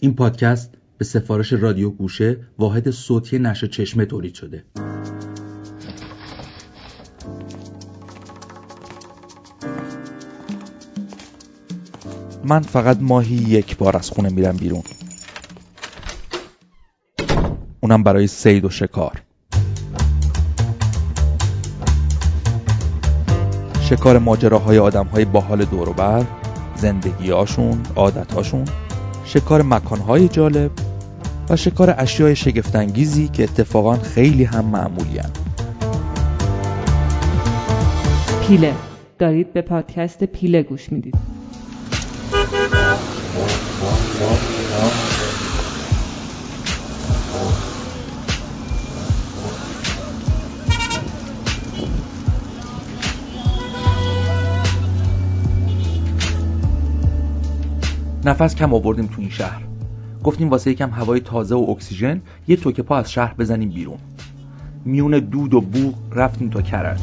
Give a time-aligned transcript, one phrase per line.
[0.00, 4.64] این پادکست به سفارش رادیو گوشه واحد صوتی نشر چشمه تولید شده.
[12.44, 14.82] من فقط ماهی یک بار از خونه میرم بیرون.
[17.80, 19.22] اونم برای سید و شکار.
[23.80, 26.26] شکار ماجراهای آدمهای باحال دور
[26.76, 28.64] زندگیهاشون عادتهاشون.
[29.26, 30.70] شکار مکانهای جالب
[31.50, 35.20] و شکار اشیای شگفتانگیزی که اتفاقا خیلی هم معمولی
[38.48, 38.74] پیله.
[39.18, 41.14] دارید به پادکست پیله گوش می‌دید.
[58.26, 59.62] نفس کم آوردیم تو این شهر.
[60.24, 63.98] گفتیم واسه یکم هوای تازه و اکسیژن یه توکه پا از شهر بزنیم بیرون.
[64.84, 67.00] میون دود و بوغ رفتیم تا کرج.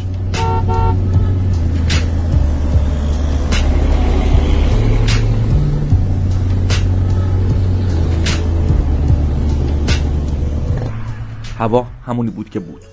[11.57, 12.92] هوا همونی بود که بود.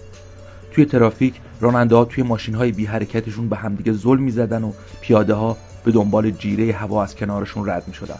[0.70, 4.72] توی ترافیک راننده ها توی ماشین های بی حرکتشون به همدیگه ظلم می زدن و
[5.00, 8.18] پیاده ها به دنبال جیره هوا از کنارشون رد می شدن.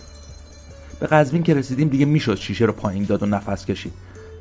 [1.01, 3.93] به قزوین که رسیدیم دیگه می‌شد شیشه رو پایین داد و نفس کشید.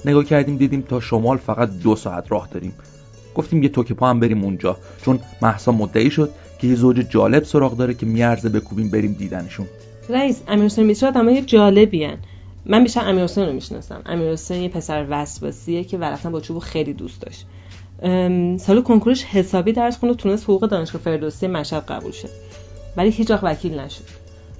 [0.05, 2.73] نگاه کردیم دیدیم تا شمال فقط دو ساعت راه داریم.
[3.35, 7.44] گفتیم یه توکه پا هم بریم اونجا چون محسا مدعی شد که یه زوج جالب
[7.44, 9.66] سراغ داره که میارزه بکوبیم بریم دیدنشون.
[10.09, 12.17] رئیس امیرحسین میترا اما یه جالبی هن.
[12.66, 14.01] من بیشتر امیرحسین رو می‌شناسم.
[14.05, 17.45] امیرحسین یه پسر وسواسیه که ورفتن با چوب خیلی دوست داشت.
[18.58, 22.30] سال کنکورش حسابی درس خونه تونست حقوق دانشگاه فردوسی مشهد قبول شد
[22.97, 24.03] ولی هیچ وکیل نشد.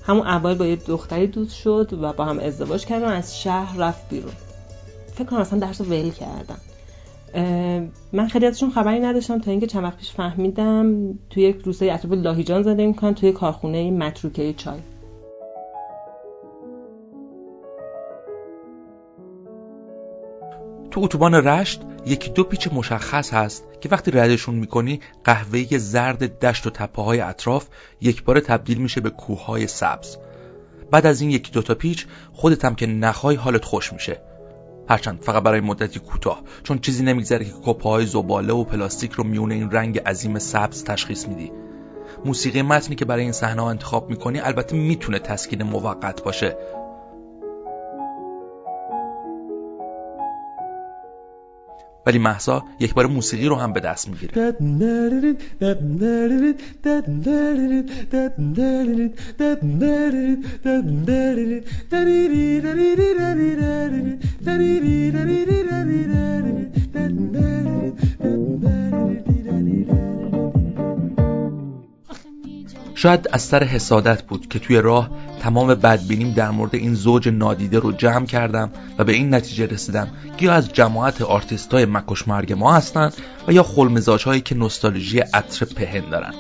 [0.04, 3.78] همون اول با یه دختری دوست شد و با هم ازدواج کردن و از شهر
[3.78, 4.32] رفت بیرون.
[5.14, 6.58] فکر کنم اصلا درس ول کردن.
[8.14, 12.14] من خیلی ازشون خبری نداشتم تا اینکه چند وقت پیش فهمیدم توی یک روستای اطراف
[12.14, 14.80] لاهیجان زده می‌کنن توی کارخونه متروکه چای.
[20.92, 26.68] تو اتوبان رشت یکی دو پیچ مشخص هست که وقتی ردشون می‌کنی قهوه‌ای زرد دشت
[26.68, 27.68] و تپه های اطراف
[28.02, 30.18] یک بار تبدیل میشه به کوههای سبز.
[30.92, 34.22] بعد از این یکی دوتا پیچ خودت هم که نخوای حالت خوش میشه.
[34.90, 39.56] هرچند فقط برای مدتی کوتاه چون چیزی نمیگذره که کپاهای زباله و پلاستیک رو میونه
[39.56, 41.52] این رنگ عظیم سبز تشخیص میدی.
[42.26, 46.58] موسیقی متنی که برای این صحنه انتخاب می‌کنی البته می‌تونه تسکین موقت باشه.
[52.06, 54.54] ولی محسا یک بار موسیقی رو هم به دست می‌گیره.
[73.02, 75.10] شاید از سر حسادت بود که توی راه
[75.42, 80.08] تمام بدبینیم در مورد این زوج نادیده رو جمع کردم و به این نتیجه رسیدم.
[80.38, 83.14] که از جماعت آرتیست های مکش مرگ ما هستند
[83.48, 86.34] و یا خل‌مزاج هایی که نوستالژی عطر پهن دارن.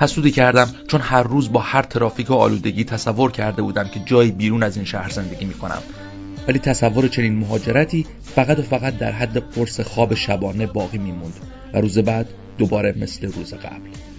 [0.00, 4.30] حسودی کردم چون هر روز با هر ترافیک و آلودگی تصور کرده بودم که جایی
[4.30, 5.82] بیرون از این شهر زندگی می‌کنم.
[6.48, 11.34] ولی تصور چنین مهاجرتی فقط و فقط در حد قرص خواب شبانه باقی میموند
[11.74, 12.28] و روز بعد
[12.58, 14.13] دوباره مثل روز قبل.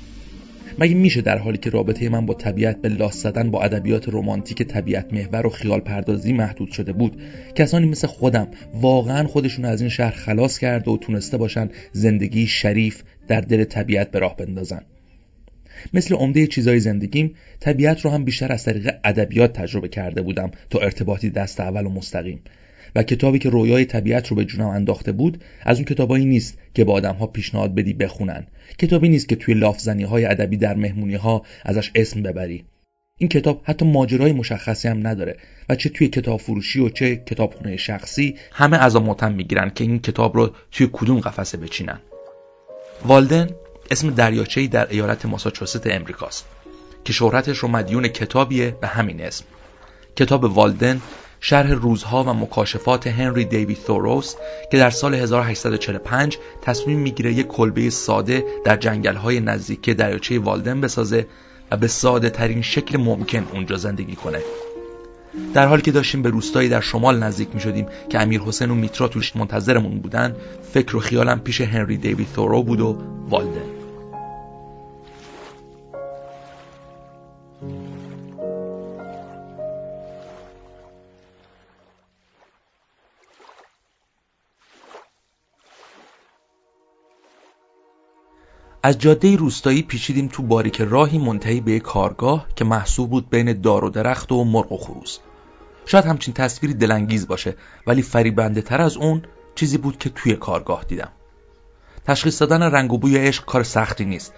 [0.79, 4.63] مگه میشه در حالی که رابطه من با طبیعت به لاس زدن با ادبیات رمانتیک
[4.63, 7.21] طبیعت محور و خیال پردازی محدود شده بود؟
[7.55, 13.03] کسانی مثل خودم واقعا خودشون از این شهر خلاص کرده و تونسته باشن زندگی شریف
[13.27, 14.81] در دل طبیعت به راه بندازن.
[15.93, 20.79] مثل عمده چیزای زندگیم طبیعت رو هم بیشتر از طریق ادبیات تجربه کرده بودم تا
[20.79, 22.39] ارتباطی دست اول و مستقیم.
[22.95, 26.83] و کتابی که رویای طبیعت رو به جونم انداخته بود از اون کتابایی نیست که
[26.83, 28.47] با آدم ها پیشنهاد بدی بخونن.
[28.79, 32.65] کتابی نیست که توی لافزنی های ادبی در مهمونی ها ازش اسم ببری.
[33.19, 35.37] این کتاب حتی ماجرای مشخصی هم نداره
[35.69, 39.99] و چه توی کتاب فروشی و چه کتابخونه شخصی همه از متم می‌گیرن که این
[39.99, 41.99] کتاب رو توی کدوم قفسه بچینن.
[43.05, 43.49] والدن
[43.91, 46.45] اسم دریاچه‌ای در ایالت ماساچوست امریکاست
[47.05, 49.45] که شهرتش رو مدیون کتابیه به همین اسم.
[50.15, 51.01] کتاب والدن
[51.47, 54.35] شرح روزها و مکاشفات هنری دیوید توروس
[54.71, 61.27] که در سال 1845 تصمیم می‌گیره یک کلبه ساده در جنگل‌های نزدیکی دریاچه والدن بسازه
[61.71, 64.39] و به ساده ترین شکل ممکن اونجا زندگی کنه.
[65.53, 68.75] در حالی که داشتیم به روستایی در شمال نزدیک می شدیم که امیر حسین و
[68.75, 70.35] میترا توش منتظرمون بودن
[70.73, 72.97] فکر و خیالم پیش هنری دیوید تورو بود و
[73.29, 73.74] والدن.
[88.85, 93.85] از جاده روستایی پیچیدیم تو باریک راهی منتهی به کارگاه که محصوب بود بین دار
[93.85, 95.19] و درخت و مرغ و خروز.
[95.85, 97.55] شاید همچین تصویری دلانگیز باشه
[97.87, 99.21] ولی فریبنده تر از اون
[99.55, 101.11] چیزی بود که توی کارگاه دیدم.
[102.07, 104.33] تشخیص دادن رنگ و بوی عشق کار سختی نیست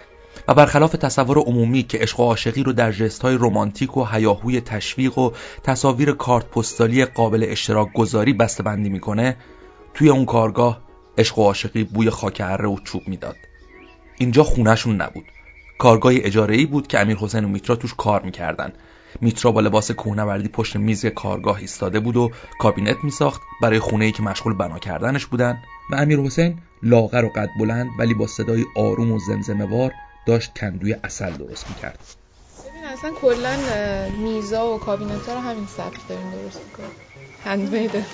[0.48, 2.92] و برخلاف تصور عمومی که عشق و عاشقی رو در
[3.22, 5.30] های رمانتیک و هیاهوی تشویق و
[5.62, 9.36] تصاویر کارت پستالی قابل اشتراک گذاری بسته بندی می‌کنه
[9.94, 10.80] توی اون کارگاه
[11.18, 13.36] عشق و عاشقی بوی خاک اره و چوب می‌داد.
[14.18, 15.24] اینجا خونهشون نبود.
[15.78, 18.72] کارگاه اجاره ای بود که امیر حسین و میترا توش کار می‌کردن.
[19.20, 24.12] میترا با لباس کوهنوردی پشت میز کارگاه ایستاده بود و کابینت میساخت برای خونه ای
[24.12, 25.58] که مشغول بنا کردنش بودن.
[25.90, 29.92] و امیر حسین لاغر و قد بلند ولی با صدای آروم و زمزمه وار
[30.26, 31.98] داشت کندوی اصل درست می‌کرد.
[32.68, 33.56] ببین اصلا کلا
[34.18, 36.90] میزا و کابینت ها رو همین سبک داریم درست می‌کنیم.
[37.44, 38.04] هندمیده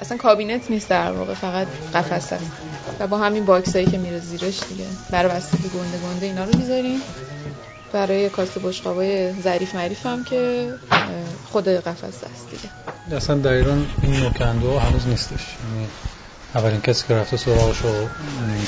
[0.00, 2.50] اصلا کابینت نیست در واقع فقط قفس هست
[3.00, 4.84] و با همین باکس هایی که میره زیرش دیگه.
[5.10, 7.00] برای بستگی گنده گنده اینا رو می‌ذاریم.
[7.92, 10.72] برای کاسه بشقابای ظریف معریف هم که
[11.52, 13.16] خود قفس هست دیگه.
[13.16, 15.30] اصلا در ایران این نوکندو هنوز نیستش.
[15.30, 15.86] یعنی
[16.54, 18.08] اولین کسی که رفته سراغش رو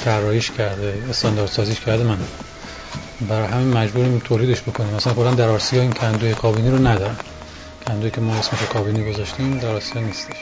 [0.05, 2.19] طراحیش کرده استاندارد سازیش کرده من.
[3.29, 4.95] برای همین مجبوریم تولیدش بکنیم.
[4.95, 7.17] مثلا کلا در آسیا این کندوی کابینی رو ندارن.
[7.87, 10.37] کندوی که ما اسمش کابینی گذاشتیم در آسیا نیستش.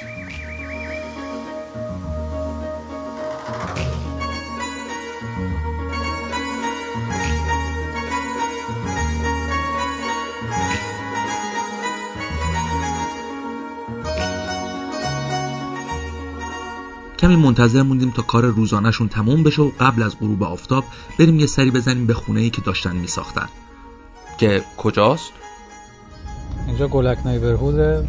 [17.27, 20.85] کمی منتظر موندیم تا کار روزانهشون تموم بشه و قبل از غروب آفتاب
[21.19, 23.49] بریم یه سری بزنیم به خونه ای که داشتن میساختن.
[24.39, 25.33] که کجاست؟
[26.67, 28.09] اینجا گلک نیبرهوده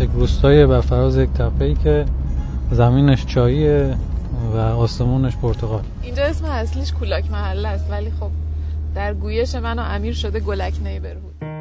[0.00, 2.06] یک روستایی و فراز یک تپه که
[2.70, 3.96] زمینش چاییه
[4.54, 8.30] و آسمونش پرتغال اینجا اسم اصلیش کولاک محله است ولی خب
[8.94, 11.53] در گویش من و امیر شده گلک نیبرهود.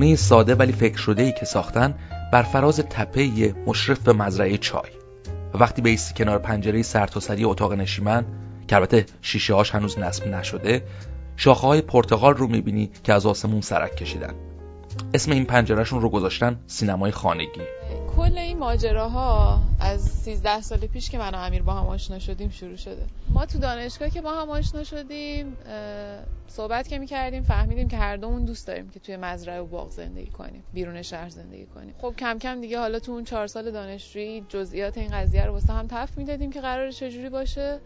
[0.00, 1.94] خونه ساده ولی فکر شده ای که ساختن
[2.32, 4.90] بر فراز تپه مشرف به مزرعه چای.
[5.54, 8.24] وقتی بیستی کنار پنجره سرتاسری اتاق نشیمن
[8.68, 10.82] که البته شیشه هاش هنوز نصب نشده
[11.36, 14.34] شاخه های پرتغال رو می‌بینی که از آسمون سرک کشیدن.
[15.14, 17.60] اسم این پنجرهشون رو گذاشتن سینمای خانگی.
[18.16, 22.50] کل این ماجراها از 13 سال پیش که من و امیر با هم آشنا شدیم
[22.50, 23.06] شروع شده.
[23.34, 25.56] ما تو دانشگاه که با هم آشنا شدیم
[26.48, 30.30] صحبت که می‌کردیم فهمیدیم که هر دومون دوست داریم که توی مزرعه و باغ زندگی
[30.30, 31.94] کنیم بیرون شهر زندگی کنیم.
[31.98, 35.72] خب کم کم دیگه حالا تو اون چهار سال دانشجویی جزئیات این قضیه رو واسه
[35.72, 37.80] هم تف می‌دادیم که قرار چجوری باشه.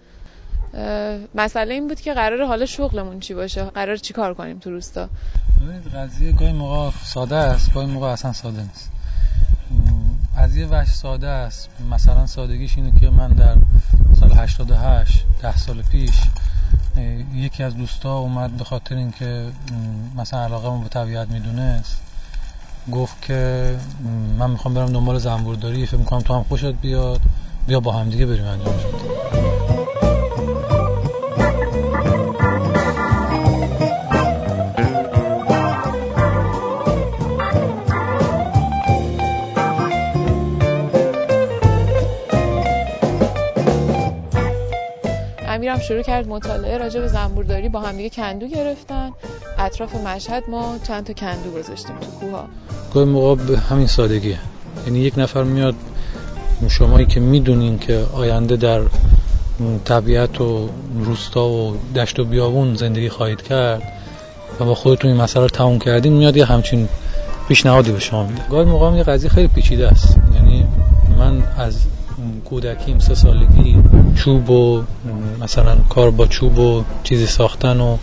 [1.34, 5.08] مسئله این بود که قرار حالا شغلمون چی باشه؟ قرار چی کار کنیم تو روستا؟
[5.94, 8.90] قضیه گاهی موقع ساده است گاهی موقع اصلا ساده نیست.
[10.36, 11.68] از یه وجه ساده است.
[11.90, 13.56] مثلا سادگیش اینه که من در
[14.20, 16.20] سال 88 ده سال پیش
[17.34, 19.46] یکی از دوستا اومد به خاطر اینکه
[20.16, 22.00] مثلا علاقه من به طبیعت می‌دونست
[22.92, 23.76] گفت که
[24.38, 27.20] من می‌خوام برم دنبال زنبورداری فکر می‌کنم تو هم خوشت بیاد
[27.66, 28.74] بیا با هم دیگه بریم انجام
[45.74, 49.10] امیرم شروع کرد مطالعه راجع به زنبورداری با هم دیگه کندو گرفتن.
[49.58, 52.44] اطراف مشهد ما چند تا کندو گذاشتیم تو کوها
[52.94, 54.38] گاهی موقع به همین سادگیه
[54.86, 55.74] یعنی یک نفر میاد
[56.68, 58.80] شمایی که می‌دونین که آینده در
[59.84, 60.68] طبیعت و
[61.04, 63.82] روستا و دشت و بیابون زندگی خواهید کرد
[64.60, 66.88] و با خودتون این مسئله رو تموم کردین میاد یه همچین
[67.48, 68.42] پیشنهادی به شما میده.
[68.50, 70.16] گاهی موقع یه قضیه خیلی پیچیده است.
[70.34, 70.66] یعنی
[71.18, 71.86] من از
[72.44, 73.82] کودکیم سه سالگی
[74.16, 74.82] چوب و
[75.40, 77.96] مثلا کار با چوب و چیزی ساختن و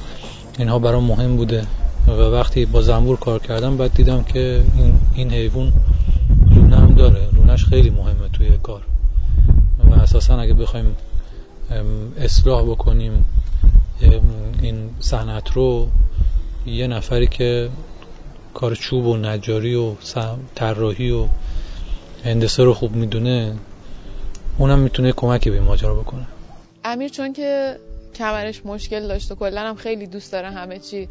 [0.60, 1.66] اینها برام مهم بوده
[2.08, 5.74] و وقتی با زنبور کار کردم بعد دیدم که این, این حیوان
[6.56, 7.28] لونه هم داره.
[7.34, 8.82] لونش خیلی مهمه توی کار.
[9.90, 10.96] و اساسا اگه بخوایم
[12.18, 13.26] اصلاح بکنیم
[14.62, 15.88] این صنعت رو
[16.66, 17.70] یه نفری که
[18.54, 19.94] کار چوب و نجاری و
[20.56, 21.28] طراحی و
[22.26, 23.54] هندسه رو خوب می‌دونه
[24.58, 26.26] اونم می‌تونه کمکی به ماجرا بکنه.
[26.84, 27.80] امیر چون که
[28.16, 31.10] کمرش مشکل داشت و کلا هم خیلی دوست داره همه چی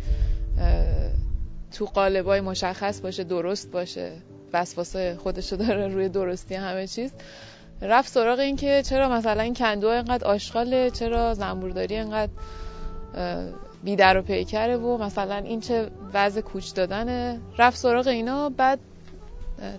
[1.72, 4.12] تو قالبای مشخص باشه درست باشه
[4.52, 7.12] وسواسه خودشو داره روی درستی همه چیز.
[7.82, 12.32] رفت سراغ این که چرا مثلا این کندو اینقدر آشغاله چرا زنبورداری اینقدر
[13.84, 17.40] بی در و پیکره و مثلا این چه وضع کوچ دادنه.
[17.58, 18.78] رفت سراغ اینا بعد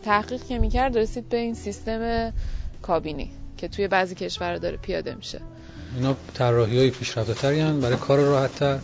[0.04, 2.34] تحقیق که می‌کرد رسید به این سیستم
[2.82, 5.42] کابینی که توی بعضی کشورها داره پیاده میشه.
[5.96, 8.80] اینا طراحی های پیشرفته تری برای کار راحت تر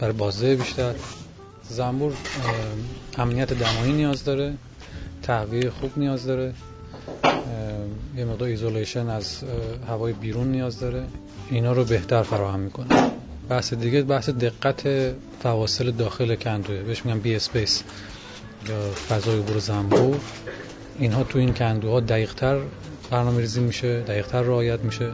[0.00, 0.94] برای بازده بیشتر.
[1.68, 2.12] زنبور
[3.18, 4.54] امنیت دمایی نیاز داره.
[5.22, 6.54] تهویه خوب نیاز داره.
[8.16, 9.44] یه مقدار isolation از
[9.88, 11.04] هوای بیرون نیاز داره.
[11.50, 12.86] اینا رو بهتر فراهم می‌کنه.
[13.48, 14.88] بحث دیگه بحث دقت
[15.42, 16.82] فواصل داخل کندوه.
[16.82, 17.82] بهش میگم بی اسپیس
[18.68, 20.16] یا فضای عبور زنبور.
[20.98, 22.60] اینها تو این کندوها دقیقتر
[23.10, 25.10] برنامه ریزی میشه دقیقتر رعایت میشه.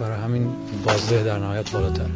[0.00, 0.52] برای همین
[0.84, 2.06] بازده در نهایت بالاتر.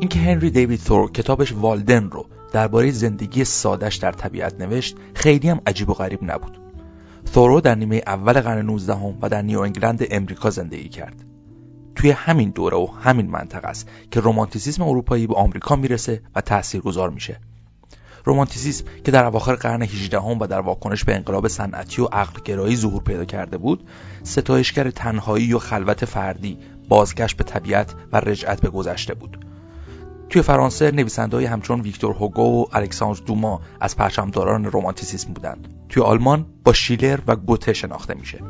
[0.00, 5.60] اینکه هنری دیوید تور کتابش والدن رو درباره زندگی سادش در طبیعت نوشت خیلی هم
[5.66, 6.58] عجیب و غریب نبود.
[7.32, 11.24] تورو در نیمه اول قرن 19 هم و در نیو انگلند امریکا زندگی کرد.
[11.94, 17.10] توی همین دوره و همین منطقه است که رومانتیسیسم اروپایی به آمریکا می‌رسه و تاثیرگذار
[17.10, 17.40] میشه.
[18.26, 22.76] رومانتیسیسم که در اواخر قرن 18 هم و در واکنش به انقلاب صنعتی و عقلگرایی
[22.76, 23.88] ظهور پیدا کرده بود
[24.22, 29.46] ستایشگر تنهایی و خلوت فردی بازگشت به طبیعت و رجعت به گذشته بود
[30.30, 35.68] توی فرانسه نویسنده‌ای همچون ویکتور هوگو و الکساندر دوما از پرچمداران رومانتیسیسم بودند.
[35.88, 38.40] توی آلمان با شیلر و گوته شناخته میشه.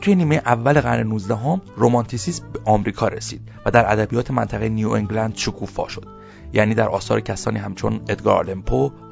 [0.00, 4.90] توی نیمه اول قرن 19 هم رومانتیسیسم به آمریکا رسید و در ادبیات منطقه نیو
[4.90, 6.15] انگلند شکوفا شد.
[6.52, 8.62] یعنی در آثار کسانی همچون ادگار آلن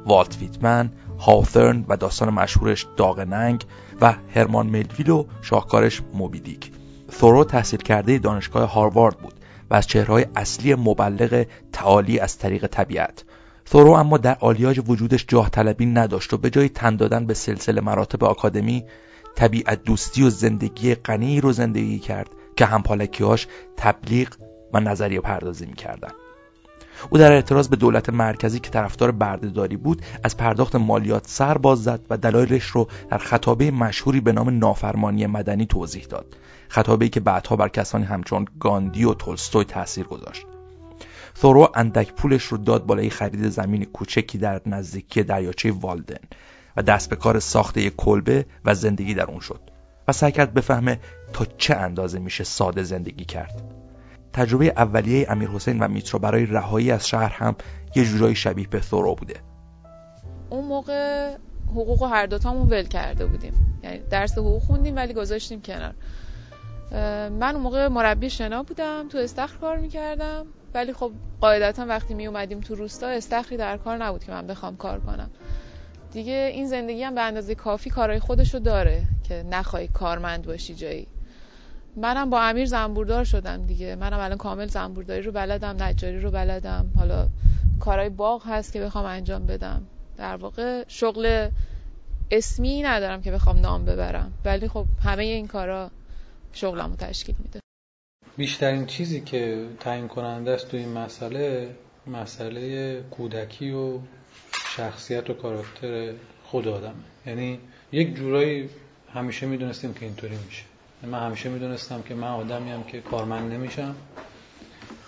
[0.05, 3.65] والت ویتمن، هاوثرن و داستان مشهورش داغ ننگ
[4.01, 6.71] و هرمان ملویل و شاهکارش موبیدیک.
[7.11, 9.33] ثورو تحصیل کرده دانشگاه هاروارد بود
[9.69, 13.23] و از چهرهای اصلی مبلغ تعالی از طریق طبیعت
[13.69, 17.81] ثورو اما در آلیاج وجودش جاه طلبی نداشت و به جای تن دادن به سلسله
[17.81, 18.85] مراتب آکادمی
[19.35, 24.27] طبیعت دوستی و زندگی غنی رو زندگی کرد که همپالکیاش تبلیغ
[24.73, 26.11] و نظریه پردازی می‌کردن
[27.09, 31.83] او در اعتراض به دولت مرکزی که طرفدار بردهداری بود از پرداخت مالیات سر باز
[31.83, 36.37] زد و دلایلش رو در خطابه مشهوری به نام نافرمانی مدنی توضیح داد.
[36.67, 40.45] خطابه‌ای که بعدها بر کسانی همچون گاندی و تولستوی تاثیر گذاشت.
[41.37, 46.19] ثورو اندک پولش رو داد بالای خرید زمین کوچکی در نزدیکی دریاچه والدن
[46.77, 49.59] و دست به کار ساخت یک کلبه و زندگی در اون شد
[50.07, 50.99] و سعی کرد بفهمه
[51.33, 53.84] تا چه اندازه میشه ساده زندگی کرد.
[54.35, 57.55] تجربه اولیه امیر حسین و میترا برای رهایی از شهر هم
[57.95, 59.35] یه جورایی شبیه به ثورو بوده.
[60.49, 61.33] اون موقع
[61.67, 63.79] حقوق و هر دوتامون ول کرده بودیم.
[63.83, 65.93] یعنی درس حقوق خوندیم ولی گذاشتیم کنار.
[67.29, 70.45] من اون موقع مربی شنا بودم تو استخر کار می‌کردم.
[70.73, 71.11] ولی خب
[71.41, 75.29] قاعدتا وقتی می اومدیم تو روستا استخری در کار نبود که من بخوام کار کنم.
[76.11, 81.07] دیگه این زندگی هم به اندازه کافی کارهای خودشو داره که نخوای کارمند باشی جایی.
[81.95, 83.95] منم با امیر زنبوردار شدم دیگه.
[83.95, 86.85] منم الان کامل زنبورداری رو بلدم نجاری رو بلدم.
[86.97, 87.27] حالا
[87.79, 89.81] کارهای باغ هست که بخوام انجام بدم.
[90.17, 91.49] در واقع شغل
[92.31, 94.33] اسمی ندارم که بخوام نام ببرم.
[94.45, 95.91] ولی خب همه این کارا
[96.53, 97.59] شغلم رو تشکیل میده.
[98.37, 101.75] بیشترین چیزی که تعیین کننده است تو این مسئله
[102.07, 103.99] مسئله کودکی و
[104.75, 106.93] شخصیت و کاراکتر خود آدمه.
[107.25, 107.59] یعنی
[107.91, 108.69] یک جورایی
[109.13, 110.63] همیشه می‌دونستیم که اینطوری میشه.
[111.05, 113.95] من همیشه می‌دونستم که من آدمی هم که کارمند نمیشم.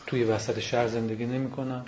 [0.08, 1.86] توی وسط شهر زندگی نمی‌کنم.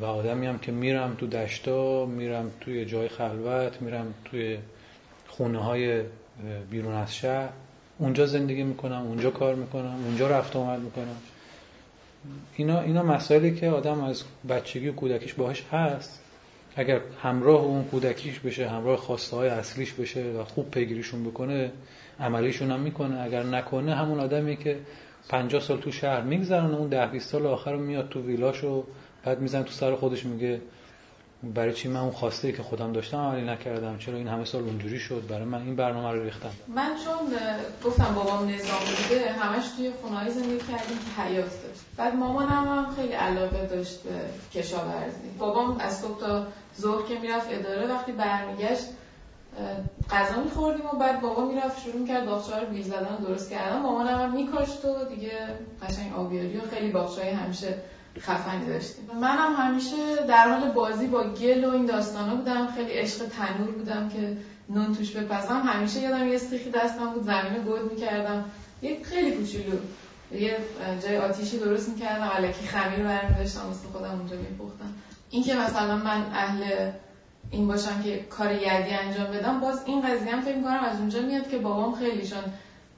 [0.00, 4.58] و آدمی هم که میرم تو دشتا میرم توی جای خلوت میرم توی
[5.28, 6.02] خونه های
[6.70, 7.48] بیرون از شهر.
[7.98, 11.16] اونجا زندگی می‌کنم اونجا کار می‌کنم اونجا رفت آمد می‌کنم.
[12.56, 16.20] اینا اینا مسائلی که آدم از بچگی و کودکیش باهاش هست.
[16.76, 21.72] اگر همراه اون کودکیش بشه همراه خواسته های اصلیش بشه و خوب پیگیریشون بکنه
[22.20, 23.20] عملیشون هم می‌کنه.
[23.20, 24.78] اگر نکنه همون آدمی که
[25.28, 28.84] 50 سال تو شهر میگذرن اون ده 20 سال آخر میاد تو ویلاشو
[29.24, 30.60] بعد میزن تو سر خودش میگه
[31.42, 34.98] برای چی من اون خواسته که خودم داشتم عملی نکردم؟ چرا این همه سال اونجوری
[34.98, 36.50] شد؟ برای من این برنامه رو ریختم.
[36.68, 37.38] من چون
[37.84, 41.80] گفتم بابام نظام بوده همش توی خونه زندگی کردیم که حیات داشت.
[41.96, 44.10] بعد مامانم هم خیلی علاقه داشت به
[44.60, 45.28] کشاورزی.
[45.38, 46.46] بابام از صبح تا
[46.80, 48.84] ظهر که می‌رفت اداره وقتی برمیگشت
[50.10, 54.20] غذا میخوردیم و بعد بابا می‌رفت شروع کرد باغچه رو بیل زدن درست کردن مامانم
[54.20, 55.32] هم میکاشت و دیگه
[55.82, 57.74] قشنگ آبیاری و خیلی باغچه همیشه
[58.18, 59.04] خفنی داشتیم.
[59.20, 62.66] منم همیشه در حال بازی با گل و این داستانا بودم.
[62.66, 64.36] خیلی عشق تنور بودم که
[64.68, 65.62] نون توش بپزم.
[65.66, 68.44] همیشه یادم یه استیخی دستم بود زمین گود می‌کردم.
[68.82, 69.76] یه خیلی کوچولو.
[70.32, 70.58] یه
[71.02, 74.94] جای آتیشی درست می‌کردم علکی خمیر برمی داشتم واسه خودم اونجا میپختم.
[75.30, 76.90] این که مثلا من اهل
[77.50, 81.20] این باشم که کار یدی انجام بدم باز این قضیه هم فکر می‌کنم از اونجا
[81.20, 82.44] میاد که بابام خیلیشون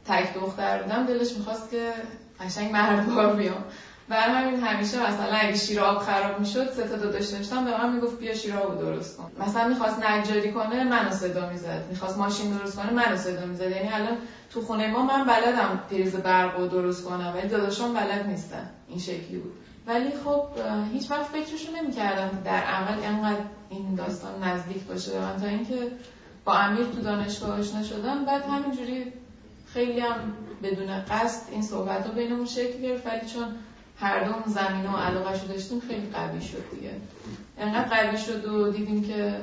[0.04, 1.92] تک دختر بودم دلش می‌خواست که
[2.40, 3.64] قشنگ مردوار بیام.
[4.08, 7.94] بر همین همیشه مثلا اگه شیر آب خراب می‌شد سه تا دو داشتم به من
[7.94, 9.30] می‌گفت بیا شیر آب درست کن.
[9.38, 11.86] مثلا می‌خواست نجاری کنه منو صدا می‌زد.
[11.88, 13.70] می‌خواست ماشین درست کنه منو صدا می‌زد.
[13.70, 14.16] یعنی الان
[14.50, 18.70] تو خونه ما من بلدم پریز برق درست کنم ولی داداشم بلد نیستن.
[18.88, 19.52] این شکلی بود.
[19.86, 20.46] ولی خب
[20.92, 25.90] هیچ وقت فکرشو نمی‌کردم در عمل انقدر این داستان نزدیک باشه من تا اینکه
[26.44, 28.24] با امیر تو دانشگاه آشنا شدم.
[28.24, 29.12] بعد همینجوری
[29.66, 33.44] خیلی هم بدون قصد این صحبت ها بینمون شکل گرفت ولی چون
[34.00, 36.90] هر دوم زمین و علاقه داشتیم خیلی قوی شد دیگه.
[37.58, 39.40] انقدر قوی شد و دیدیم که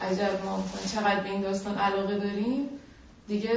[0.00, 2.68] عجب ما چقدر به این داستان علاقه داریم.
[3.28, 3.50] دیگه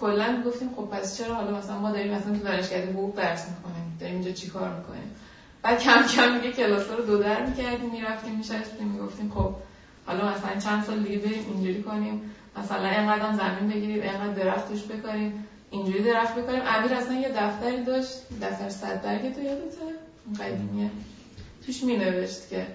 [0.00, 3.96] کلا گفتیم خب پس چرا حالا مثلا ما داریم مثلا تو دانشگاه حقوق درس می‌کنیم
[4.00, 5.10] داریم اینجا چی کار می‌کنیم؟
[5.62, 9.54] بعد کم کم دیگه کلاس رو دو در می‌کردیم می‌رفتیم میشستیم می‌گفتیم خب
[10.06, 14.82] حالا مثلا چند سال دیگه بریم اینجوری کنیم مثلا اینقدر زمین بگیریم اینقدر درخت توش
[14.82, 20.90] بکاریم اینجوری درخت بکنیم امیر اصلا یه دفتری داشت دفتر صد برگه تو یادته؟ قدیمیه.
[21.66, 22.66] توش می نوشت که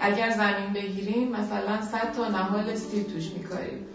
[0.00, 3.86] اگر زمین بگیریم مثلا صد تا نهال سیب توش میکاریم.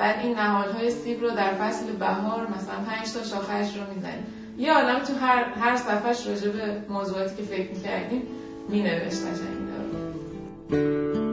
[0.00, 4.26] بعد این نهال های سیب رو در فصل بهار مثلا پنج تا شاخهش رو می‌زنیم.
[4.58, 8.22] یه آدم تو هر هر صفحش راجع به موضوعاتی که فکر می‌کردیم
[8.68, 9.58] مینوشت قشنگ
[10.70, 11.29] رو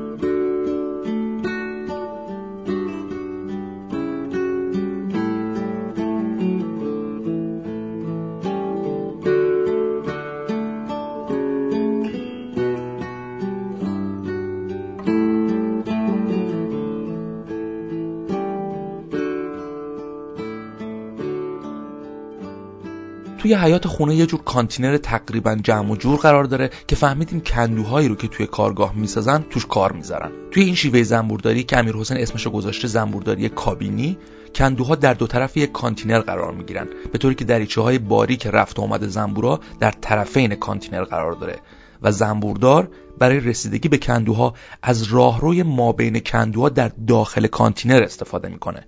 [23.38, 28.08] توی حیات خونه یه جور کانتینر تقریبا جمع و جور قرار داره که فهمیدیم کندوهایی
[28.08, 30.32] رو که توی کارگاه می‌سازن توش کار می‌ذارن.
[30.52, 34.18] توی این شیوه زنبورداری که امیر حسین اسمشو گذاشته زنبورداری کابینی
[34.56, 38.80] کندوها در دو طرف یک کانتینر قرار می‌گیرن به طوری که دریچه های باریک رفت
[38.80, 41.60] و آمد زنبورا در طرفین کانتینر قرار داره
[42.02, 48.86] و زنبوردار برای رسیدگی به کندوها از راهروی مابین کندوها در داخل کانتینر استفاده می‌کنه.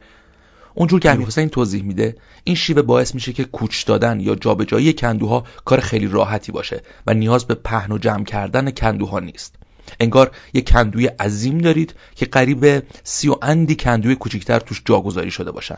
[0.80, 4.94] اونجور که امیر حسین توضیح میده این شیوه باعث میشه که کوچ دادن یا جابجایی
[4.94, 9.56] کندوها کار خیلی راحتی باشه و نیاز به پهن و جمع کردن کندوها نیست.
[10.00, 15.52] انگار یک کندوی عظیم دارید که قریب سی و اندی کندوی کوچکتر توش جاگذاری شده
[15.52, 15.78] باشن.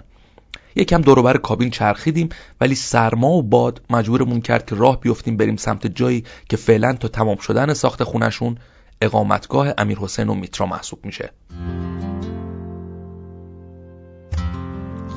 [0.75, 2.29] یکم دوروبر کابین چرخیدیم
[2.61, 7.07] ولی سرما و باد مجبورمون کرد که راه بیفتیم بریم سمت جایی که فعلا تا
[7.07, 8.57] تمام شدن ساخت خونشون
[9.01, 11.31] اقامتگاه امیر حسین و میترا محسوب میشه.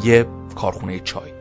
[0.02, 1.33] یه کارخونه چای.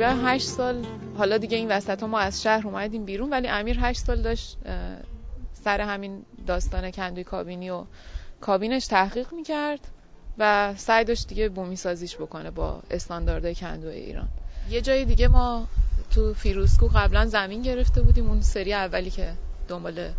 [0.00, 0.86] تقریبا هشت سال
[1.18, 4.58] حالا دیگه این وسط ها ما از شهر اومدیم بیرون ولی امیر هشت سال داشت
[5.52, 7.84] سر همین داستان کندوی کابینی و
[8.40, 9.80] کابینش تحقیق می‌کرد
[10.38, 14.28] و سعی داشت دیگه بومی سازیش بکنه با استانداردهای کندوی ایران.
[14.70, 15.66] یه جای دیگه ما
[16.10, 19.32] تو فیروسکو قبلا زمین گرفته بودیم اون سری اولی که
[19.68, 20.10] دنبال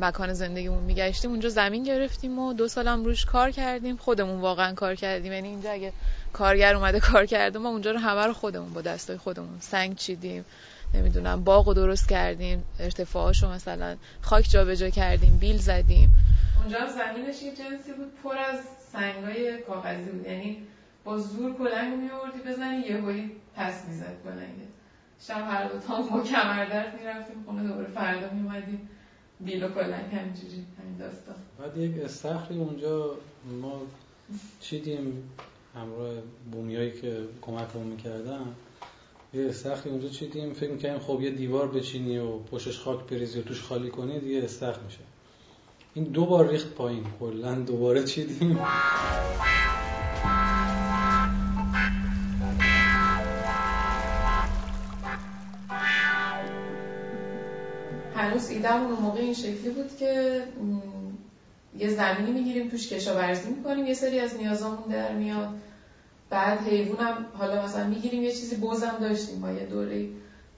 [0.00, 4.94] مکان زندگیمون میگشتیم اونجا زمین گرفتیم و دو سالم روش کار کردیم خودمون واقعا کار
[4.94, 5.32] کردیم.
[5.32, 5.92] یعنی اینجا اگه
[6.32, 10.44] کارگر اومده کار کرده ما اونجا رو همه رو خودمون با دستای خودمون سنگ چیدیم
[10.94, 16.14] نمی‌دونم باغ درست کردیم ارتفاعاشو مثلا خاک جابجا کردیم بیل زدیم.
[16.62, 18.60] اونجا زمینش یه جنسی بود پر از
[18.92, 20.26] سنگای کاغذی بود.
[20.26, 20.58] یعنی
[21.04, 24.56] با زور کلنگ میوردی بزنی یهویی پس می‌زد کلنگ.
[25.20, 28.88] شب هر دو تا با کمردرد می‌رفتیم خونه دوباره فردا میومدیم
[29.40, 31.34] بیل و کلنگ همینجوری همین داستان.
[31.58, 33.16] بعد یک استخری اونجا
[33.60, 33.82] ما
[34.60, 35.30] چیدیم
[35.74, 36.14] همراه
[36.52, 38.46] بومیایی که کمکمون می‌کردن.
[39.34, 43.42] یه استخری اونجا چیدیم فکر می‌کنیم خب یه دیوار بچینی و پشتش خاک بریزی و
[43.42, 44.98] توش خالی کنی دیگه استخر میشه.
[45.94, 48.58] این دو بار ریخت پایین کلا دوباره چیدیم.
[58.16, 60.42] هنوز ایدهمون اون موقع این شکلی بود که
[61.78, 65.48] یه زمینی می‌گیریم توش کشاورزی می‌کنیم یه سری از نیازامون در میاد.
[66.30, 69.40] بعد حیوانم حالا مثلا می‌گیریم یه چیزی بزم داشتیم.
[69.40, 70.08] با یه دوره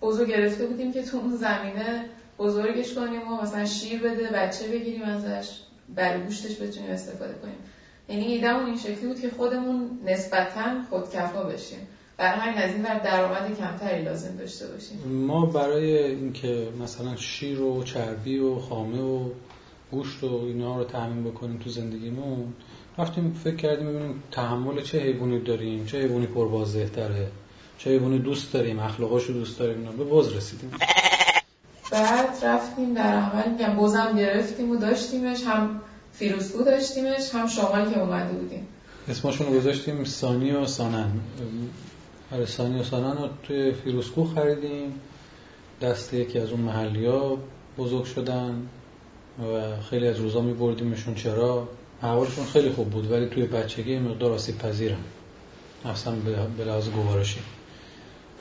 [0.02, 2.04] بزو گرفته بودیم که تو اون زمینه
[2.38, 5.58] بزرگش کنیم و مثلا شیر بده بچه بگیریم ازش
[5.94, 7.58] برای گوشتش بتونیم استفاده کنیم.
[8.08, 11.86] یعنی ایدهمون این شکلی بود که خودمون نسبتا خودکفا بشیم.
[12.18, 14.98] برای همین از این ور درآمد کمتری لازم داشته باشیم.
[15.09, 19.31] ما برای اینکه مثلا شیر و چربی و خامه و
[19.90, 22.52] گوشت و اینا رو تامین بکنیم تو زندگیمون
[22.98, 27.28] رفتیم فکر کردیم ببینیم تحمل چه حیوانی داریم چه حیوانی پربازده تره
[27.78, 30.70] چه حیوانی دوست داریم اخلاقاشو دوست داریم به بز رسیدیم.
[31.92, 35.81] بعد رفتیم در عمل میگم بزم گرفتیم و داشتیمش هم
[36.12, 38.66] فیروسکو داشتیمش هم شمال که اومده بودیم.
[39.09, 41.11] اسمشون رو گذاشتیم سانی و سانن.
[42.32, 45.00] آره سانی و سانن رو توی فیروسکو خریدیم.
[45.82, 47.38] دست یکی از اون محلی ها
[47.78, 48.68] بزرگ شدن
[49.38, 51.68] و خیلی از روزا می بردیمشون چرا؟
[52.02, 55.04] احوالشون خیلی خوب بود ولی توی بچگی مقدار آسیب پذیرم
[55.84, 56.14] اصلا
[56.58, 57.40] به لحاظ گوارشی.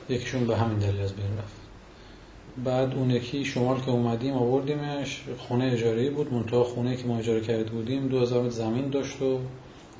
[0.08, 1.56] یکیشون به همین دلیل از بین رفت.
[2.64, 6.32] بعد اون یکی شمال که اومدیم آوردیمش خونه اجاره بود.
[6.32, 9.38] منتها خونه که ما اجاره کرده بودیم دو هزار زمین داشت و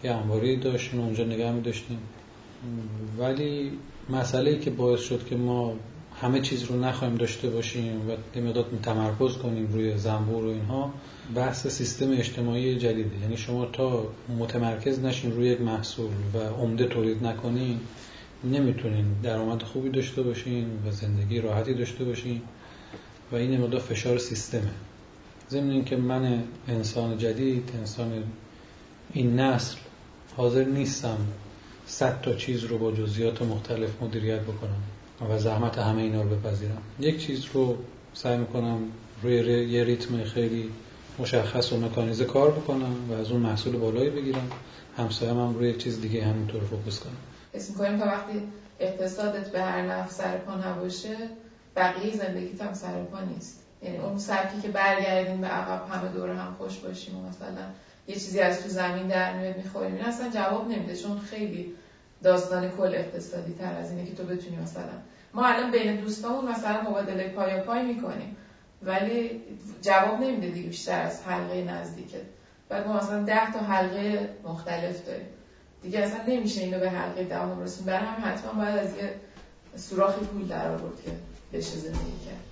[0.05, 1.99] یه انباری داشت اونجا نگه می داشتیم
[3.19, 3.73] ولی
[4.11, 5.75] مسئله که باعث شد که ما
[6.21, 10.93] همه چیز رو نخواهیم داشته باشیم و مقدار تمرکز کنیم روی زنبور و اینها
[11.35, 13.19] بحث سیستم اجتماعی جدیده.
[13.23, 14.07] یعنی شما تا
[14.39, 17.81] متمرکز نشین روی یک محصول و عمده تولید نکنین
[18.45, 22.43] نمی‌تونین درآمد خوبی داشته باشین و زندگی راحتی داشته باشین
[23.33, 24.71] و این مقدار فشار سیستمه.
[25.51, 28.25] ضمن اینکه من انسان جدید انسان
[29.13, 29.77] این نسل
[30.37, 31.19] حاضر نیستم
[31.99, 34.83] صد تا چیز رو با جزئیات مختلف مدیریت بکنم
[35.31, 36.83] و زحمت همه اینا رو بپذیرم.
[37.01, 37.77] یک چیز رو
[38.15, 38.79] سعی می‌کنم
[39.23, 39.35] روی
[39.69, 40.71] یه ریتم خیلی
[41.19, 44.51] مشخص و مکانیزه کار بکنم و از اون محصول بالایی بگیرم.
[44.97, 47.17] همسایه هم روی چیز دیگه همینطور فوکس کنم.
[47.55, 48.43] اسم کنیم تا وقتی
[48.81, 51.17] اقتصادت به هر نفع سر پا نباشه
[51.77, 53.63] بقیه زندگیت هم سر پا نیست.
[53.83, 57.65] یعنی اون سبکی که برگردیم به عقب همه دوره هم خوش باشیم و مثلا
[58.09, 61.75] یه چیزی از تو زمین در میاد می‌خوریم این اصلا جواب نمیده چون خیلی
[62.23, 64.93] داستان کل اقتصادی تر از اینه که تو بتونی مثلا
[65.35, 68.37] ما الان بین دوستامون مثلا مبادله پای پای می‌کنیم.
[68.83, 69.43] ولی
[69.83, 72.23] جواب نمیده دیگه بیشتر از حلقه نزدیکت
[72.69, 75.27] بعد ما مثلا ده تا حلقه مختلف داریم.
[75.83, 79.15] دیگه اصلا نمیشه اینو به حلقه دهم رسون برای هم حتما باید از یه
[79.77, 81.11] سوراخی پول در آورد که
[81.53, 82.48] بشه زندگی کرد.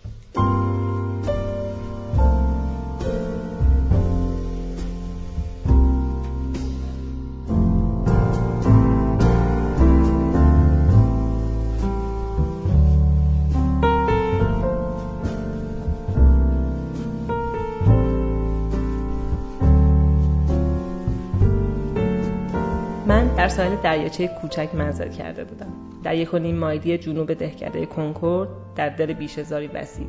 [23.56, 25.72] ساحل دریاچه کوچک منزل کرده بودم.
[26.04, 30.06] در یک و نیم مایلی جنوب دهکده کنکورد در دل بیشهزاری وسیع.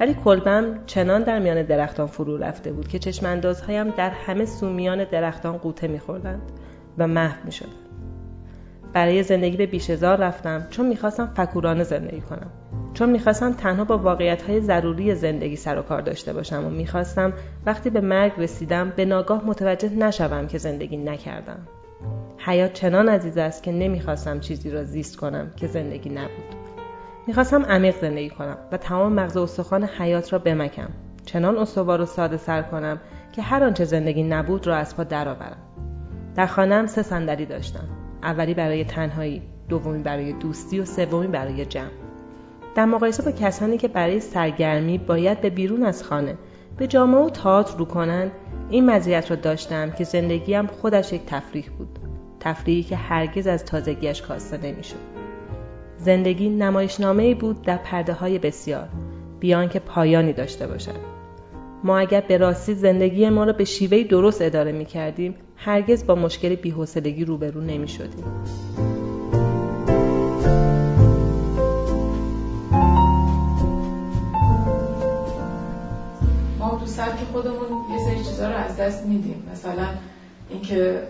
[0.00, 5.56] ولی کلبم چنان در میان درختان فرو رفته بود که چشماندازهایم در همه سومیان درختان
[5.56, 6.42] قوطه میخوردند
[6.98, 7.72] و محو می‌شدند.
[8.92, 12.50] برای زندگی به بیشهزار رفتم چون می‌خواستم فکورانه زندگی کنم.
[12.94, 17.32] چون می‌خواستم تنها با واقعیت های ضروری زندگی سر و کار داشته باشم و می‌خواستم
[17.66, 21.58] وقتی به مرگ رسیدم به ناگاه متوجه نشوم که زندگی نکردم.
[22.48, 26.54] حیات چنان عزیز است که نمی‌خواستم چیزی را زیست کنم که زندگی نبود.
[27.26, 30.88] می‌خواستم عمیق زندگی کنم و تمام مغز استخوان حیات را بمکم.
[31.24, 33.00] چنان استوار و ساده سر کنم
[33.32, 35.56] که هر آنچه زندگی نبود را از پا درآورم.
[36.36, 37.88] در خانهام سه صندلی داشتم.
[38.22, 41.90] اولی برای تنهایی دومی برای دوستی و سومی برای جمع.
[42.74, 46.34] در مقایسه با کسانی که برای سرگرمی باید به بیرون از خانه
[46.76, 48.30] به جامعه و تئاتر رو کنند
[48.70, 51.97] این مزیت را داشتم که زندگیم خودش یک تفریح بود.
[52.40, 54.96] تفریحی که هرگز از تازگیش کاسته نمی‌شد.
[55.98, 58.88] زندگی نمایشنامه بود در پرده های بسیار
[59.40, 61.18] بیان که پایانی داشته باشد.
[61.84, 66.14] ما اگر به راستی زندگی ما را به شیوهی درست اداره می کردیم هرگز با
[66.14, 68.24] مشکل بیحوصلگی روبرو نمی شدیم.
[76.58, 77.56] ما تو سبک خودمون
[77.92, 79.42] یه سری چیزا رو از دست میدیم.
[79.52, 79.86] مثلا
[80.50, 81.02] اینکه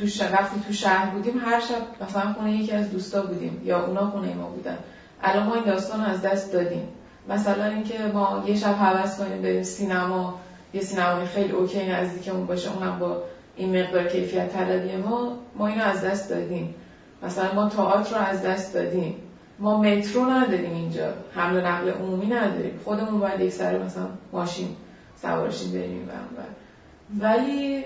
[0.00, 4.10] تو وقتی تو شهر بودیم هر شب مثلا خونه یکی از دوستا بودیم یا اونا
[4.10, 4.78] خونه ما بودن.
[5.22, 6.88] الان ما این داستان از دست دادیم.
[7.28, 10.40] مثلا اینکه ما یه شب حوض کنیم بریم سینما.
[10.74, 12.76] یه سینمای خیلی اوکی نزدیکمون باشه.
[12.76, 13.22] اونم با
[13.56, 15.36] این مقدار کیفیت طلبی ما.
[15.56, 16.74] ما اینو از دست دادیم.
[17.22, 19.14] مثلا ما تئاتر رو از دست دادیم.
[19.58, 21.12] ما مترو نداریم اینجا.
[21.34, 22.80] حمل نقل عمومی نداریم.
[22.84, 24.68] خودمون باید یک سر مثلا ماشین
[25.22, 26.08] سوارشیم بریم
[27.18, 27.84] ولی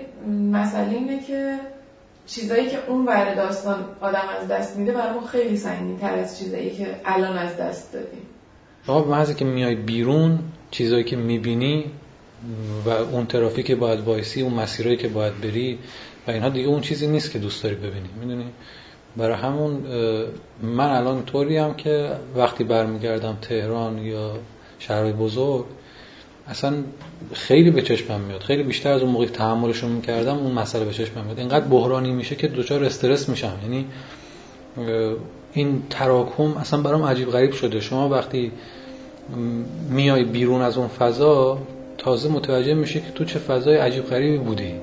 [0.51, 1.59] مسئله اینه که
[2.27, 6.69] چیزایی که اون ور داستان آدم از دست میده برای خیلی سنگین تر از چیزایی
[6.69, 8.21] که الان از دست دادیم.
[8.87, 10.39] آقا محضی که میای بیرون
[10.71, 11.85] چیزایی که می‌بینی
[12.85, 15.79] و اون ترافیک که باید وایسی اون مسیرهایی که باید بری
[16.27, 18.09] و اینها دیگه اون چیزی نیست که دوست داری ببینی.
[18.21, 18.45] می‌دونی؟
[19.17, 19.83] برای همون
[20.61, 24.31] من الان طوری هم که وقتی برمیگردم تهران یا
[24.79, 25.65] شهرهای بزرگ
[26.47, 26.73] اصلا
[27.33, 28.41] خیلی به چشمم میاد.
[28.41, 31.39] خیلی بیشتر از اون موقعی تحملشون می‌کردم اون مسئله به چشمم میاد.
[31.39, 33.53] اینقدر بحرانی میشه که دچار استرس میشم.
[33.63, 33.85] یعنی
[35.53, 37.79] این تراکم اصلا برام عجیب غریب شده.
[37.79, 38.51] شما وقتی
[39.89, 41.57] میای بیرون از اون فضا
[41.97, 44.73] تازه متوجه میشه که تو چه فضای عجیب غریبی بودی.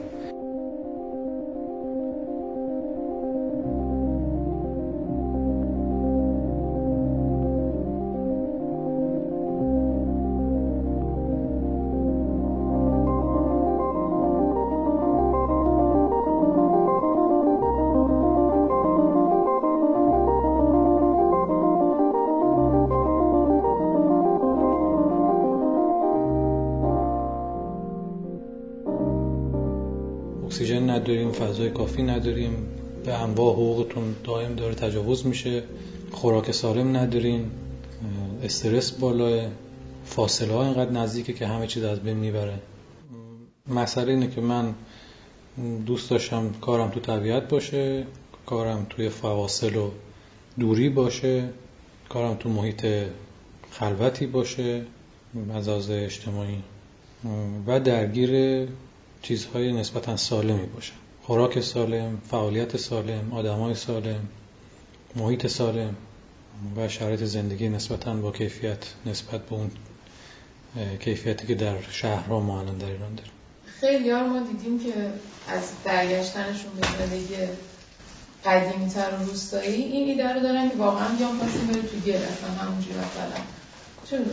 [30.62, 32.66] اکسیژن نداریم فضای کافی نداریم
[33.04, 35.62] به انواع حقوقتون دائم داره تجاوز میشه
[36.12, 37.50] خوراک سالم نداریم
[38.42, 39.48] استرس بالاه
[40.04, 42.58] فاصله ها اینقدر نزدیکه که همه چیز از بین می‌بره.
[43.68, 44.74] مسئله اینه که من
[45.86, 48.06] دوست داشتم کارم تو طبیعت باشه
[48.46, 49.90] کارم توی فواصل و
[50.58, 51.48] دوری باشه
[52.08, 52.86] کارم تو محیط
[53.70, 54.82] خلوتی باشه
[55.54, 56.58] از اجتماعی.
[57.66, 58.66] و درگیر
[59.22, 60.94] چیزهای نسبتا سالمی باشن.
[61.22, 64.28] خوراک سالم، فعالیت سالم، آدمای سالم،
[65.16, 65.96] محیط سالم
[66.76, 69.70] و شرایط زندگی نسبتا با کیفیت نسبت به اون
[71.00, 73.32] کیفیتی که در شهرها ما الان در ایران داریم.
[73.80, 74.92] خیلی ما دیدیم که
[75.48, 77.34] از برگشتنشون به زندگی
[78.44, 82.12] قدیمی تر و روستایی این ایده رو دارن که واقعا بیان خواستیم بره تو گل
[82.12, 83.42] اصلا همونجوری مثلا.
[84.10, 84.24] چون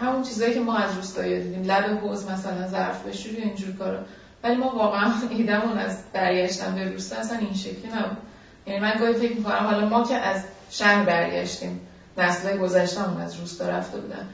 [0.00, 1.62] همون چیزایی که ما از روستایی دیدیم.
[1.62, 3.98] لب حوز مثلا ظرف بشوری اینجور کارا.
[4.44, 8.16] ولی ما واقعا ایدمون از برگشتن به روستا اصلا این شکلی نبود.
[8.66, 11.80] یعنی من گاهی فکر می‌کنم حالا ما که از شهر برگشتیم
[12.18, 14.28] نسل گذشتمون از روستا رفته بودن.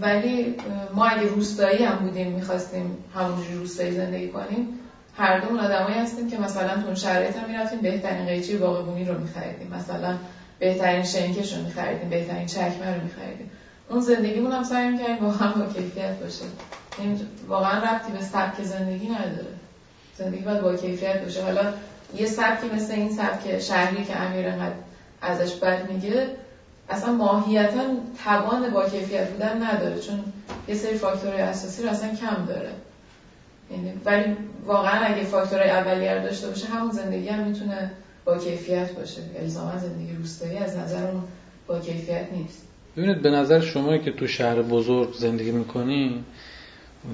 [0.00, 0.56] ولی
[0.94, 4.78] ما اگه روستایی هم بودیم می‌خواستیم همونجوری روستایی زندگی کنیم
[5.16, 9.20] هر دومون آدمایی هستیم که مثلا تو اون شرایط هم می‌رفتیم بهترین قیچی باغبونی رو
[9.20, 9.74] میخریدیم.
[9.74, 10.16] مثلا
[10.58, 13.50] بهترین شنکش رو میخریدیم بهترین چکمه رو میخریدیم.
[13.90, 16.44] اون زندگیمون هم سعی می‌کردیم با هم با کیفیت باشه
[17.48, 19.52] واقعا ربطی به سبک زندگی نداره.
[20.16, 21.42] زندگی باید با کیفیت باشه.
[21.42, 21.72] حالا
[22.16, 24.74] یه سبکی مثل این سبک شهری که امیر انقدر
[25.22, 26.26] ازش بد میگه
[26.90, 27.84] اصلا ماهیتا
[28.24, 30.24] توان با کیفیت بودن نداره چون
[30.68, 32.70] یه سری فاکتورهای اساسی رو اصلا کم داره.
[33.70, 37.90] یعنی ولی واقعا اگه فاکتورهای اولیه رو داشته باشه همون زندگی هم می‌تونه
[38.24, 39.20] با کیفیت باشه.
[39.40, 41.22] الزاما زندگی روستایی از نظر اون
[41.66, 42.62] با کیفیت نیست.
[42.96, 46.24] ببینید به نظر شما که تو شهر بزرگ زندگی می‌کنین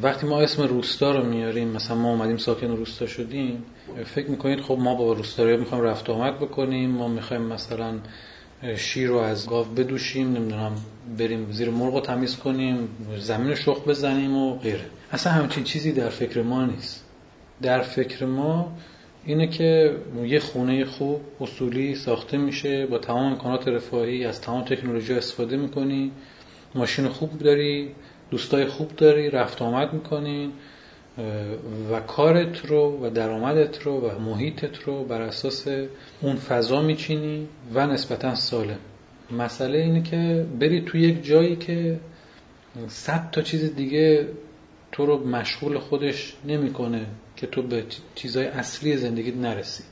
[0.02, 3.64] وقتی ما اسم روستا رو میاریم مثلا ما اومدیم ساکن روستا شدیم
[4.04, 7.94] فکر می‌کنید خب ما با روستایی می‌خوایم رفت آمد بکنیم ما می‌خوایم مثلا
[8.76, 10.72] شیر رو از گاو بدوشیم نمی‌دونم
[11.18, 14.84] بریم زیر مرغ رو تمیز کنیم زمین رو شخ بزنیم و غیره.
[15.12, 17.04] اصلا همچین چیزی در فکر ما نیست.
[17.62, 18.72] در فکر ما
[19.24, 25.14] اینه که یه خونه خوب اصولی ساخته میشه با تمام امکانات رفاهی از تمام تکنولوژی
[25.14, 26.12] استفاده می‌کنی
[26.74, 27.90] ماشین خوب داری
[28.30, 30.52] دوستای خوب داری رفت آمد می‌کنین
[31.90, 35.68] و کارت رو و درآمدت رو و محیطت رو بر اساس
[36.20, 38.78] اون فضا میچینی و نسبتا سالم.
[39.30, 42.00] مسئله اینه که بری تو یک جایی که
[42.88, 44.28] صد تا چیز دیگه
[44.92, 47.06] تو رو مشغول خودش نمی‌کنه
[47.36, 47.84] که تو به
[48.14, 49.84] چیزهای اصلی زندگیت نرسی.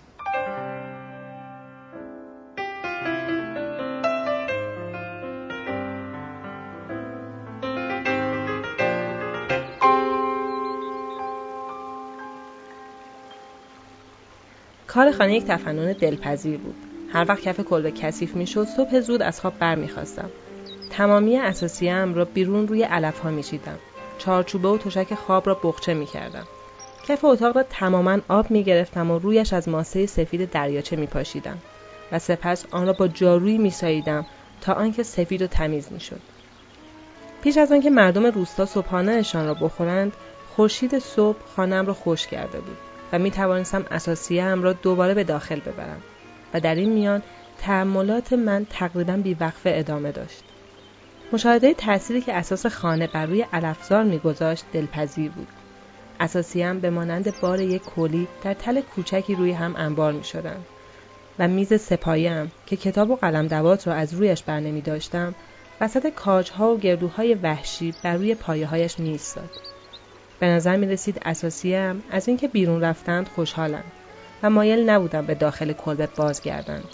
[15.03, 16.75] کار خانه یک تفنن دلپذیر بود.
[17.13, 20.31] هر وقت کف کلبه کثیف می‌شد صبح زود از خواب برمیخواستم.
[20.91, 23.79] تمامی اساسیم را بیرون روی علف ها میشیدم
[24.19, 26.47] چارچوبه و تشک خواب را بخچه می‌کردم.
[27.09, 31.59] کف اتاق را تماما آب می‌گرفتم و رویش از ماسه سفید دریاچه میپاشیدم
[32.13, 34.27] و سپس آن را با جارویی میساییدم
[34.61, 36.21] تا آنکه سفید و تمیز می‌شد.
[37.43, 40.13] پیش از آنکه مردم روستا صبحانهشان را بخورند
[40.57, 42.92] خورشید صبح خانم را خوش کرده بود.
[43.13, 46.03] و می توانستم اساسیه را دوباره به داخل ببرم
[46.55, 47.23] و در این میان
[47.59, 50.45] تحملات من تقریبا بیوقفه ادامه داشت.
[51.33, 55.49] مشاهده تأثیری که اساس خانه بر روی علفزار میگذاشت دلپذیر بود.
[56.21, 60.57] اساسیم به مانند بار یک کلی در تل کوچکی روی هم انبار می شدن.
[61.39, 65.35] و میز سپایم که کتاب و قلم دوات را از رویش بر نمی داشتم
[65.81, 69.19] وسط کاجها و گردوهای وحشی بر روی پایه هایش می
[70.43, 73.85] به نظر می رسید اساسیم از اینکه بیرون رفتند خوشحالم
[74.43, 76.85] و مایل نبودم به داخل کلبه بازگردند.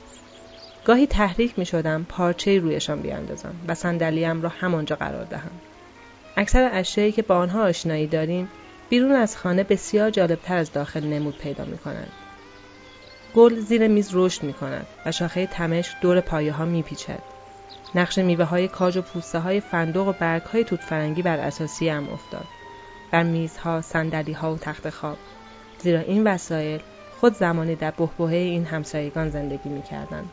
[0.85, 5.51] گاهی تحریک می شدم پارچه رویشان بیاندازم و صندلیم را همانجا قرار دهم.
[6.37, 8.49] اکثر اشیایی که با آنها آشنایی داریم
[8.89, 12.13] بیرون از خانه بسیار جالبتر از داخل نمود پیدا می کنند.
[13.35, 17.23] گل زیر میز رشد می کند و شاخه تمش دور پایه ها می پیچد.
[17.95, 21.89] نقش میوه های کاج و پوسته های فندق و برگ های توت فرنگی بر اساسی
[21.89, 22.58] هم افتاد.
[23.11, 25.19] بر میزها، صندلی ها و تخت خواب.
[25.79, 26.81] زیرا این وسایل
[27.21, 30.31] خود زمانی در بحبوحه این همسایگان زندگی می کردند.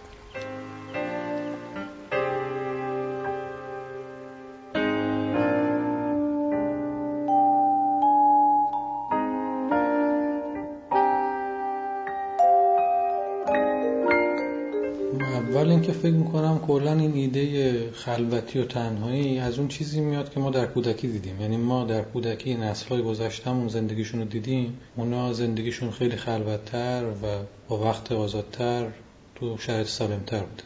[16.05, 20.65] فکر می‌کنم کلا این ایده خلوتی و تنهایی از اون چیزی میاد که ما در
[20.65, 21.41] کودکی دیدیم.
[21.41, 24.79] یعنی ما در کودکی نسل‌های گذشتهمون زندگیشون رو دیدیم.
[24.95, 27.25] اونا زندگیشون خیلی خلوتتر و
[27.69, 28.87] با وقت آزادتر
[29.35, 30.61] تو شرایط سالمتر بود.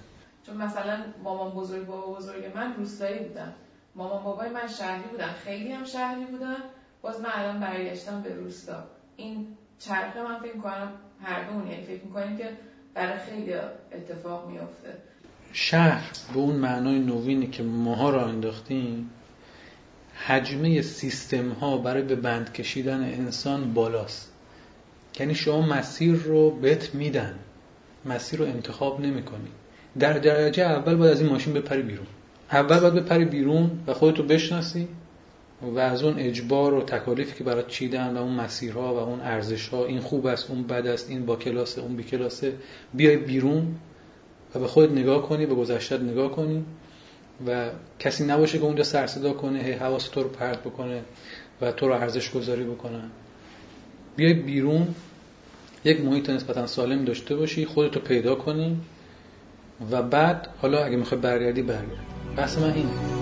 [0.45, 3.53] چون مثلا مامان بزرگ بابا بزرگ من روستایی بودن.
[3.95, 5.29] مامان بابای من شهری بودن.
[5.45, 6.57] خیلی هم شهری بودن.
[7.01, 8.83] باز من الان برگشتم به روستا.
[9.15, 9.47] این
[9.79, 12.49] چرخه من فکر کنم هر یعنی فکر می‌کنیم که
[12.93, 13.53] برای خیلی
[13.91, 15.08] اتفاق میافته.
[15.53, 19.09] شهر به اون معنای نوینی که ماها را انداختیم
[20.25, 24.31] حجمه سیستم ها برای به بند کشیدن انسان بالاست.
[25.19, 27.35] یعنی شما مسیر رو بهت میدن.
[28.05, 29.47] مسیر رو انتخاب نمی کنی.
[29.99, 32.07] در درجه اول باید از این ماشین بپری بیرون.
[32.51, 34.87] اول باید بپری بیرون و خودتو بشناسی
[35.61, 39.85] و از اون اجبار و تکالیفی که برات چیدن و اون مسیرها و اون ارزشها
[39.85, 42.53] این خوب است اون بد است این با کلاسه اون بی کلاسه
[42.93, 43.75] بیای بیرون.
[44.55, 46.63] و به خودت نگاه کنی به گذشتت نگاه کنی
[47.47, 51.01] و کسی نباشه که اونجا سر صدا کنه هی حواس تو رو پرت بکنه
[51.61, 53.09] و تو رو ارزش گذاری بکنن
[54.15, 54.87] بیای بیرون
[55.83, 58.77] یک محیط نسبتا سالم داشته باشی خودتو پیدا کنی
[59.91, 62.05] و بعد حالا اگه می‌خوای برگردی برگرد.
[62.37, 63.18] بحث من اینه.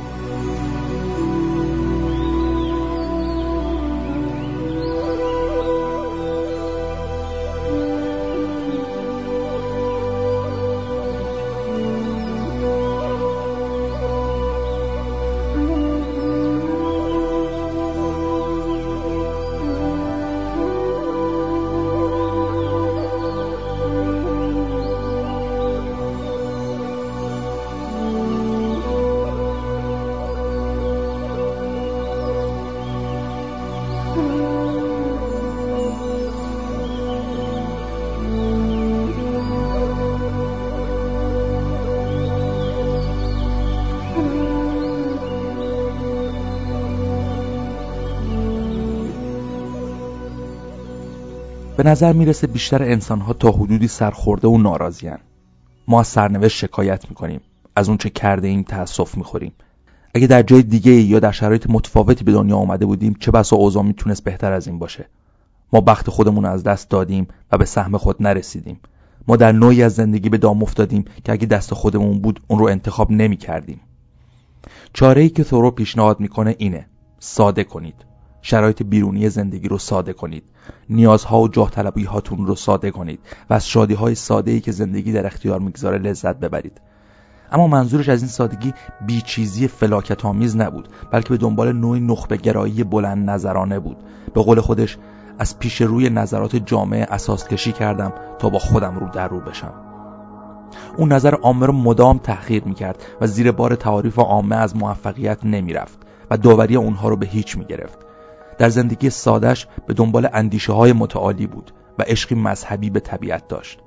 [51.87, 55.17] نظر می‌رسه بیشتر انسانها تا حدودی سرخورده و ناراضیان
[55.87, 57.41] ما از سرنوشت شکایت می‌کنیم
[57.75, 59.51] از اون چه کرده ایم تأسف می‌خوریم.
[60.15, 63.83] اگه در جای دیگه یا در شرایط متفاوتی به دنیا آمده بودیم چه بسا اوضاع
[63.83, 65.05] می‌تونست بهتر از این باشه؟
[65.73, 68.79] ما بخت خودمون از دست دادیم و به سهم خود نرسیدیم.
[69.27, 72.65] ما در نوعی از زندگی به دام افتادیم که اگه دست خودمون بود اون رو
[72.65, 73.79] انتخاب نمی کردیم
[74.93, 76.85] چاره ای که ثورو پیشنهاد می‌کنه اینه.
[77.19, 77.95] ساده کنید.
[78.41, 80.43] شرایط بیرونی زندگی رو ساده کنید.
[80.89, 83.19] نیازها و جاه طلبی هاتون رو ساده کنید
[83.49, 86.81] و از شادی های ساده ای که زندگی در اختیار می‌گذاره لذت ببرید.
[87.51, 88.73] اما منظورش از این سادگی
[89.07, 93.97] بیچیزی فلاکت آمیز نبود بلکه به دنبال نوعی نخبه گرایی بلند نظرانه بود.
[94.33, 94.97] به قول خودش
[95.39, 99.73] از پیش روی نظرات جامعه اساس کشی کردم تا با خودم رو در رو بشم.
[100.97, 105.97] اون نظر عامه رو مدام تحقیر می‌کرد و زیر بار تعاریف عامه از موفقیت نمی‌رفت
[106.31, 108.06] و داوری اونها رو به هیچ می‌گرفت.
[108.57, 113.79] در زندگی سادش به دنبال اندیشه های متعالی بود و عشقی مذهبی به طبیعت داشت.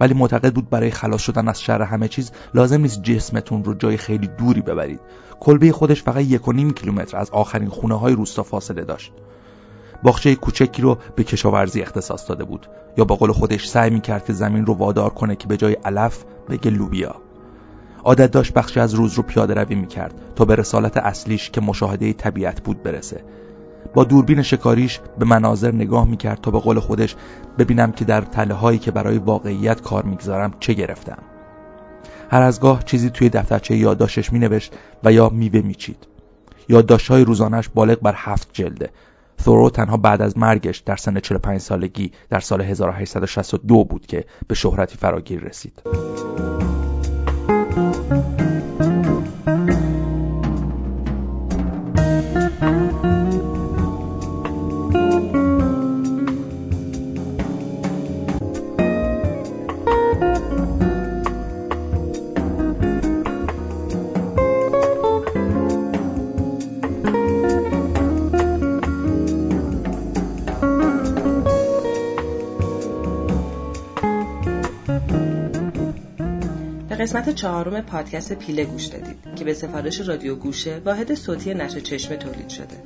[0.00, 3.96] ولی معتقد بود برای خلاص شدن از شر همه چیز لازم نیست جسمتون رو جای
[3.96, 5.00] خیلی دوری ببرید.
[5.40, 9.12] کلبه خودش فقط یک و نیم کیلومتر از آخرین خونه های روستا فاصله داشت.
[10.02, 14.32] باغچه کوچکی رو به کشاورزی اختصاص داده بود یا با قول خودش سعی می‌کرد که
[14.32, 17.16] زمین رو وادار کنه که به جای علف بگه لوبیا.
[18.04, 22.12] عادت داشت بخشی از روز رو پیاده روی می‌کرد تا به رسالت اصلیش که مشاهده
[22.12, 23.24] طبیعت بود برسه.
[23.94, 27.16] با دوربین شکاریش به مناظر نگاه می‌کرد تا به قول خودش
[27.58, 31.18] ببینم که در تله هایی که برای واقعیت کار می‌گذارم چه گرفتم.
[32.30, 34.74] هر از گاه چیزی توی دفترچه یادداشتش مینوشت
[35.04, 36.06] و یا میوه میچید.
[37.08, 38.90] های روزانش بالغ بر هفت جلده.
[39.42, 44.54] ثورو تنها بعد از مرگش در سن 45 سالگی در سال 1862 بود که به
[44.54, 45.82] شهرتی فراگیر رسید.
[77.10, 82.16] قسمت چهارم پادکست پیله گوش دادید که به سفارش رادیو گوشه واحد صوتی نشر چشمه
[82.16, 82.76] تولید شده.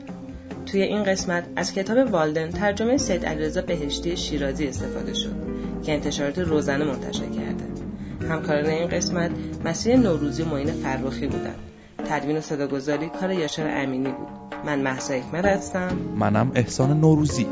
[0.66, 5.34] توی این قسمت از کتاب والدن ترجمه سید علیرضا بهشتی شیرازی استفاده شد
[5.82, 7.64] که انتشارات روزنه منتشر کرده.
[8.28, 9.30] همکاران این قسمت
[9.64, 11.58] مسیر نوروزی و معین فرخی بودند.
[12.08, 14.28] تدوین و صداگذاری کار یاشر امینی بود.
[14.66, 15.98] من محسا اکمل هستم.
[16.16, 17.46] منم احسان نوروزی